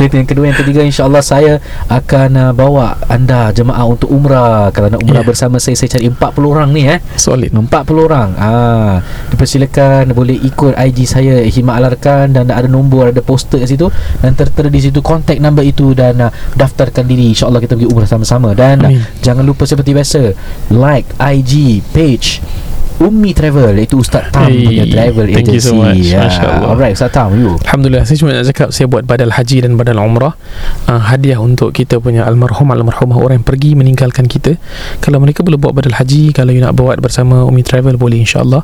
Itu 0.00 0.14
yang 0.16 0.28
kedua 0.28 0.44
Yang 0.48 0.58
ketiga 0.64 0.80
InsyaAllah 0.82 1.20
saya 1.20 1.52
Akan 1.86 2.32
uh, 2.34 2.52
bawa 2.52 2.96
anda 3.06 3.50
Jemaah 3.50 3.84
untuk 3.84 4.08
umrah. 4.08 4.72
Kalau 4.72 4.88
nak 4.88 5.00
umrah 5.02 5.20
Ya. 5.20 5.28
bersama 5.28 5.60
saya 5.60 5.76
Saya 5.76 5.98
cari 5.98 6.08
40 6.08 6.16
orang 6.46 6.68
ni 6.72 6.88
eh. 6.88 6.98
Solid. 7.14 7.52
40 7.52 7.68
orang. 8.00 8.28
Ah, 8.36 9.04
Dipersilakan. 9.28 10.12
Boleh 10.12 10.36
ikut 10.40 10.72
IG 10.74 10.98
saya 11.04 11.44
Himat 11.44 11.80
Alarkan 11.80 12.32
Dan 12.32 12.48
ada 12.48 12.64
nombor 12.64 13.12
Ada 13.12 13.20
poster 13.20 13.60
kat 13.60 13.68
situ. 13.68 13.86
Dan 14.20 14.32
tertera 14.32 14.68
di 14.68 14.80
situ 14.80 15.00
Contact 15.00 15.38
number 15.38 15.62
itu 15.62 15.92
Dan 15.92 16.20
uh, 16.20 16.30
daftarkan 16.56 17.04
diri. 17.04 17.32
InsyaAllah 17.32 17.60
kita 17.60 17.76
pergi 17.76 17.88
umrah 17.90 18.08
sama-sama. 18.08 18.52
Dan 18.52 18.80
uh, 18.80 18.88
Amin. 18.88 19.04
jangan 19.20 19.44
lupa 19.44 19.68
seperti 19.68 19.92
biasa 19.92 20.20
Like 20.72 21.12
IG 21.18 21.84
Page 21.92 22.40
Ummi 23.00 23.32
Travel 23.32 23.80
Iaitu 23.80 23.96
Ustaz 23.96 24.28
Tam 24.28 24.44
Hey, 24.44 24.68
punya 24.68 24.84
travel 24.92 25.26
thank 25.32 25.48
you 25.48 25.56
agency 25.56 25.72
so 25.72 25.80
much. 25.80 26.04
Ya. 26.04 26.20
Masya 26.28 26.44
Allah. 26.44 26.68
Alright 26.68 26.94
Ustaz 26.94 27.10
Tam 27.16 27.32
you 27.32 27.56
Alhamdulillah 27.64 28.04
Saya 28.04 28.16
cuma 28.20 28.30
nak 28.36 28.44
cakap 28.52 28.68
Saya 28.76 28.86
buat 28.92 29.02
badal 29.08 29.32
haji 29.32 29.56
dan 29.64 29.72
badal 29.80 29.98
umrah 30.04 30.36
uh, 30.86 31.00
Hadiah 31.08 31.40
untuk 31.40 31.72
kita 31.72 31.96
punya 31.98 32.28
Almarhum 32.28 32.68
Almarhumah 32.68 33.16
orang 33.16 33.40
yang 33.40 33.48
pergi 33.48 33.72
Meninggalkan 33.72 34.28
kita 34.28 34.60
Kalau 35.00 35.16
mereka 35.16 35.40
boleh 35.40 35.56
buat 35.56 35.72
badal 35.72 35.96
haji 35.96 36.36
Kalau 36.36 36.52
you 36.52 36.60
nak 36.60 36.76
buat 36.76 37.00
bersama 37.00 37.42
Umi 37.48 37.64
Travel 37.64 37.96
Boleh 37.96 38.20
insyaAllah 38.20 38.62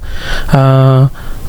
uh, 0.53 1.03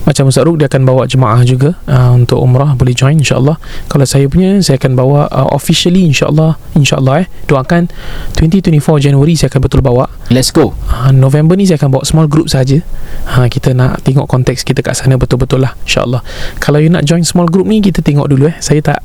macam 0.05 0.29
Ustaz 0.29 0.45
Ruk 0.45 0.61
Dia 0.61 0.67
akan 0.69 0.83
bawa 0.85 1.03
jemaah 1.09 1.41
juga 1.43 1.75
uh, 1.87 2.15
Untuk 2.15 2.39
umrah 2.39 2.75
Boleh 2.77 2.95
join 2.95 3.17
insyaAllah 3.17 3.57
Kalau 3.91 4.05
saya 4.07 4.27
punya 4.31 4.59
Saya 4.63 4.79
akan 4.79 4.95
bawa 4.95 5.27
uh, 5.31 5.49
Officially 5.55 6.05
insyaAllah 6.07 6.55
InsyaAllah 6.75 7.25
eh 7.25 7.27
Doakan 7.49 7.91
2024 8.37 8.77
Januari 9.03 9.33
Saya 9.35 9.51
akan 9.51 9.61
betul 9.63 9.81
bawa 9.83 10.07
Let's 10.27 10.51
go 10.51 10.75
uh, 10.91 11.11
November 11.15 11.55
ni 11.55 11.63
saya 11.63 11.79
akan 11.79 11.99
bawa 11.99 12.03
small 12.03 12.27
group 12.27 12.51
saja. 12.51 12.83
Ha 13.31 13.47
kita 13.47 13.71
nak 13.71 14.03
tengok 14.03 14.27
konteks 14.27 14.63
kita 14.67 14.83
kat 14.83 14.95
sana 14.95 15.15
betul-betul 15.15 15.63
lah 15.63 15.73
insya-Allah. 15.83 16.19
Kalau 16.59 16.79
you 16.83 16.91
nak 16.91 17.07
join 17.07 17.23
small 17.23 17.47
group 17.47 17.67
ni 17.67 17.79
kita 17.79 18.03
tengok 18.03 18.27
dulu 18.31 18.51
eh. 18.51 18.55
Saya 18.59 18.83
tak 18.83 18.99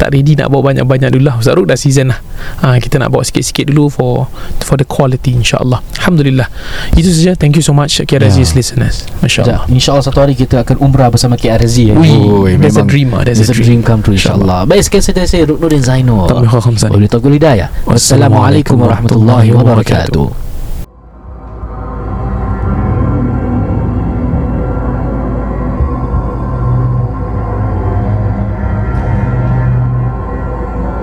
tak 0.00 0.14
ready 0.14 0.34
nak 0.34 0.50
bawa 0.50 0.72
banyak-banyak 0.72 1.14
dulu 1.14 1.30
lah. 1.30 1.34
Ustaz 1.40 1.54
Ruk 1.54 1.66
dah 1.68 1.78
season 1.78 2.10
lah. 2.12 2.18
Ha 2.64 2.78
kita 2.78 2.98
nak 3.02 3.12
bawa 3.12 3.22
sikit-sikit 3.22 3.68
dulu 3.70 3.90
for 3.92 4.26
for 4.62 4.76
the 4.78 4.86
quality 4.86 5.34
insya-Allah. 5.34 5.80
Alhamdulillah. 6.02 6.48
Itu 6.94 7.10
saja. 7.10 7.34
Thank 7.38 7.58
you 7.58 7.64
so 7.64 7.72
much 7.76 8.00
Ya. 8.08 8.30
Aziz 8.30 8.54
listeners. 8.56 9.04
Masya-Allah. 9.20 9.64
Sekejap, 9.64 9.74
InsyaAllah 9.74 10.04
satu 10.04 10.18
hari 10.22 10.34
kita 10.36 10.62
akan 10.64 10.76
umrah 10.80 11.08
bersama 11.08 11.34
KRZ 11.36 11.92
Ui, 11.94 12.08
Oi, 12.08 12.56
there's 12.60 12.76
a 12.76 12.84
memang 12.84 12.86
dream 12.88 13.08
ah, 13.14 13.22
there's, 13.24 13.38
There's 13.40 13.52
a 13.52 13.58
dream 13.58 13.80
come 13.84 14.00
true 14.04 14.14
insyaAllah 14.14 14.68
Baik 14.68 14.82
sekian 14.86 15.02
saya 15.04 15.24
saya 15.24 15.44
Zainul 15.78 16.28
khamsani. 16.28 16.92
Wabillahi 16.94 17.10
taufiq 17.10 17.26
wal 17.28 17.36
hidayah 17.38 17.68
Wassalamualaikum 17.88 18.76
warahmatullahi 18.80 19.48
wabarakatuh 19.54 20.47